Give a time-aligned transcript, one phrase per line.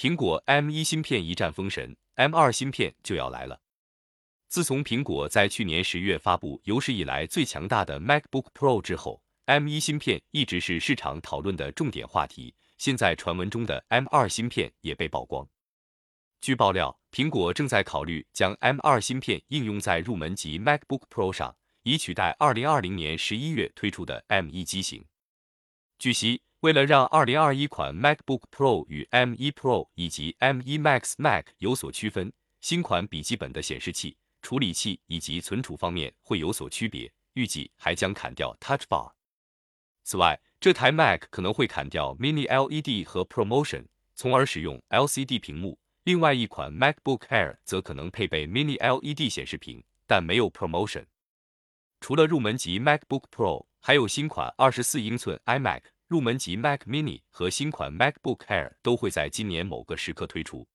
[0.00, 3.60] 苹果 M1 芯片一战封神，M2 芯片就要来了。
[4.48, 12.54] 自从苹果在去年十月发布有史以来最强大的 MacBook Pro 之后，M1 芯片一直是市场讨论的重点话题。
[12.78, 15.46] 现在传闻中的 M2 芯片也被曝光。
[16.40, 25.04] 据爆料，苹果正在考虑将 M2 芯片应用在入门级 MacBook Pro 上，以取代2020年11月推出的 M1 机型。
[26.00, 32.32] 据悉，为了让2021款 MacBook Pro 与 M1 Pro 以及 M1 Max Mac 有所区分，
[32.62, 39.12] 新款笔记本的显示器、处理器以及存储方面会有所区别，预计还将砍掉 Touch Bar。
[40.02, 45.78] 此外，这台 Mac 可能会砍掉 Mini LED 和 ProMotion，从而使用 LCD 屏幕。
[46.04, 51.04] 另外一款 MacBook Air 则可能配备 Mini LED 显示屏，但没有 ProMotion。
[52.00, 60.68] 除了入门级 MacBook Pro，还有新款二十四英寸 iMac、入门级 Mac Mini 和新款 MacBook Air 都会在今年某个时刻推出。